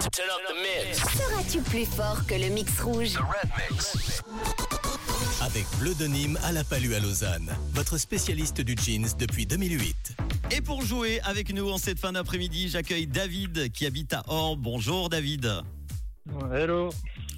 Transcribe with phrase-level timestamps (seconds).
[0.00, 3.18] Seras-tu plus fort que le mix rouge?
[5.42, 10.16] Avec Bleu de Nîmes à la Palue à Lausanne, votre spécialiste du jeans depuis 2008.
[10.52, 14.60] Et pour jouer avec nous en cette fin d'après-midi, j'accueille David qui habite à Orbe.
[14.62, 15.62] Bonjour David.
[16.50, 16.90] Hello.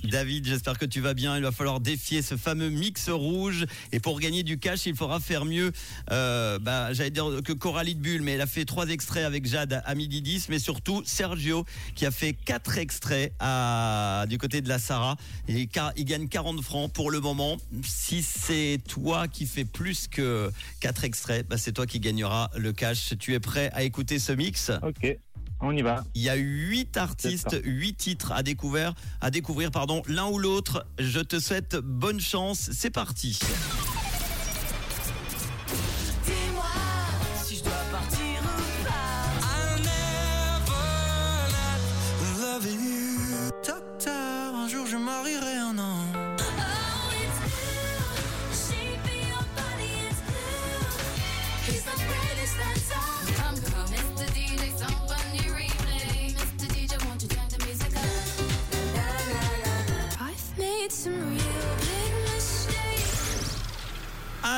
[0.04, 1.36] David, j'espère que tu vas bien.
[1.36, 3.66] Il va falloir défier ce fameux mix rouge.
[3.92, 5.72] Et pour gagner du cash, il faudra faire mieux.
[6.10, 9.46] Euh, bah, J'allais dire que Coralie de Bulle, mais elle a fait trois extraits avec
[9.46, 10.48] Jade à midi 10.
[10.48, 15.16] Mais surtout, Sergio, qui a fait quatre extraits à, du côté de la Sarah.
[15.48, 17.56] Et il gagne 40 francs pour le moment.
[17.84, 22.72] Si c'est toi qui fais plus que quatre extraits, bah, c'est toi qui gagneras le
[22.72, 23.14] cash.
[23.18, 24.70] Tu es prêt à écouter ce mix?
[24.82, 25.18] Ok,
[25.62, 26.04] on y va.
[26.14, 30.84] il y a huit artistes, huit titres à découvrir, à découvrir pardon, l'un ou l'autre.
[30.98, 32.70] Je te souhaite bonne chance.
[32.72, 33.38] C'est parti.
[36.26, 36.64] Dis-moi
[37.44, 38.92] si je dois partir ou pas.
[39.46, 40.02] I'll never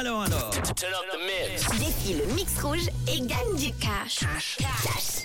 [0.04, 0.50] Alors, alors.
[0.50, 1.78] Turn up the mix.
[1.78, 4.18] Défie le mix rouge et gagne du cash.
[4.58, 5.24] Cash.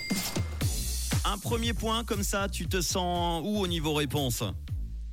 [1.25, 4.41] Un premier point comme ça, tu te sens où au niveau réponse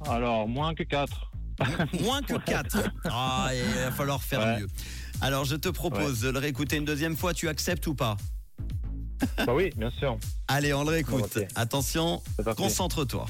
[0.09, 1.33] Alors, moins que 4.
[2.01, 2.79] Moins que 4.
[3.07, 4.61] Ah, il va falloir faire Ouais.
[4.61, 4.69] mieux.
[5.21, 7.35] Alors, je te propose de le réécouter une deuxième fois.
[7.35, 8.17] Tu acceptes ou pas
[9.39, 10.19] bah oui, bien sûr.
[10.47, 11.39] Allez, on le réécoute.
[11.57, 12.23] Attention,
[12.57, 13.25] concentre-toi.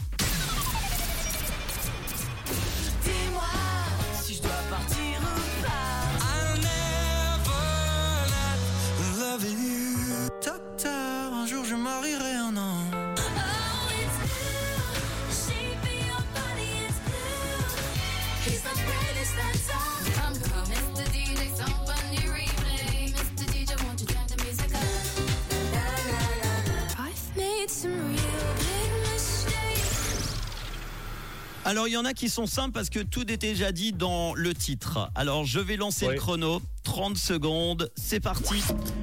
[31.65, 34.35] Alors, il y en a qui sont simples parce que tout est déjà dit dans
[34.35, 35.11] le titre.
[35.17, 36.15] Alors, je vais lancer Oui.
[36.15, 36.63] le chrono.
[36.85, 37.91] 30 secondes.
[37.97, 38.63] C'est parti.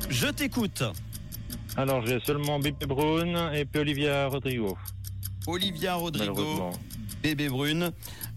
[0.09, 0.81] Je t'écoute.
[1.75, 4.77] Alors, j'ai seulement Bibi Brown et puis Olivia Rodrigo.
[5.45, 6.71] Olivia Rodrigo.
[7.23, 7.91] Bébé brune.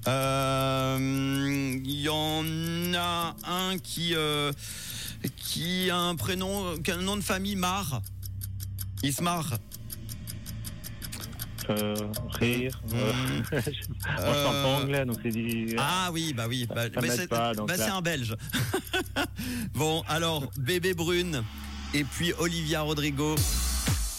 [0.06, 2.44] Euh, Il y en
[2.94, 4.52] a un qui euh,
[5.36, 8.00] qui a un prénom, qui a un nom de famille Mar.
[9.02, 9.58] Il se marre.
[11.68, 11.96] Euh,
[12.28, 12.80] rire.
[12.94, 13.12] Euh,
[13.50, 15.74] Moi, je parle pas anglais, donc c'est dit.
[15.78, 16.68] Ah oui, bah oui.
[16.72, 18.36] Bah, c'est bah, c'est un Belge.
[19.74, 21.42] bon, alors bébé brune
[21.92, 23.34] et puis Olivia Rodrigo.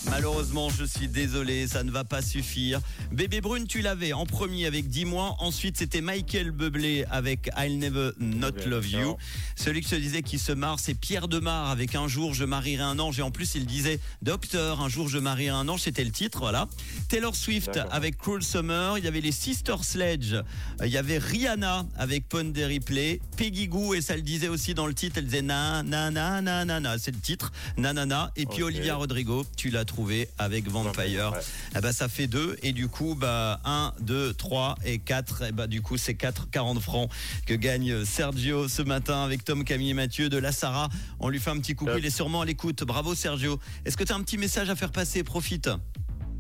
[0.10, 2.80] Malheureusement, je suis désolé, ça ne va pas suffire.
[3.12, 5.36] Bébé Brune, tu l'avais en premier avec 10 mois.
[5.40, 9.18] Ensuite, c'était Michael Bublé avec I'll Never Not Love You.
[9.56, 12.46] Celui que je te disais qui se marre, c'est Pierre Demar avec Un jour je
[12.46, 13.20] marierai un ange.
[13.20, 15.82] Et en plus, il disait Docteur, un jour je marierai un ange.
[15.82, 16.68] C'était le titre, voilà.
[17.10, 18.98] Taylor Swift avec Cruel Summer.
[18.98, 20.36] Il y avait les Sister Sledge.
[20.84, 23.20] Il y avait Rihanna avec Pond de Replay.
[23.36, 26.42] Peggy Goo, et ça le disait aussi dans le titre, elle disait na na na
[26.42, 26.98] na na na.
[26.98, 28.32] C'est le titre, nanana.
[28.36, 28.64] Et puis.
[28.64, 29.97] Olivia Rodrigo, tu l'as trouvé
[30.38, 31.32] avec Vampire.
[31.34, 31.40] Ouais.
[31.76, 32.58] Eh ben, ça fait deux.
[32.64, 35.44] Et du coup, bah, 1, 2, 3 et 4.
[35.44, 37.10] Et bah, du coup, c'est 4, 40 francs
[37.46, 40.90] que gagne Sergio ce matin avec Tom, Camille et Mathieu de la Sarah.
[41.20, 41.92] On lui fait un petit coucou.
[41.98, 42.84] Il est sûrement à l'écoute.
[42.84, 43.60] Bravo, Sergio.
[43.86, 45.24] Est-ce que tu as un petit message à faire passer?
[45.24, 45.70] Profite.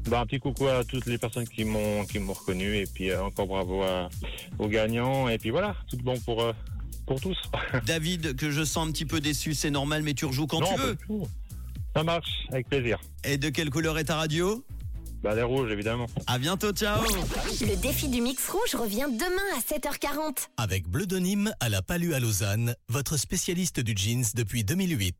[0.10, 3.12] Bah, un petit coucou à toutes les personnes qui m'ont qui m'ont reconnu et puis
[3.12, 4.08] euh, encore bravo à-
[4.58, 6.54] aux gagnants et puis voilà, tout bon pour euh,
[7.06, 7.36] pour tous.
[7.86, 10.74] David, que je sens un petit peu déçu, c'est normal, mais tu rejoues quand non,
[10.74, 10.98] tu veux.
[11.98, 13.00] Ça marche, avec plaisir.
[13.24, 14.64] Et de quelle couleur est ta radio?
[15.24, 16.06] Bah, les rouges, évidemment.
[16.28, 17.02] À bientôt, ciao!
[17.60, 20.50] Le défi du mix rouge revient demain à 7h40.
[20.58, 25.16] Avec Bleu de Nîmes à la Palue à Lausanne, votre spécialiste du jeans depuis 2008.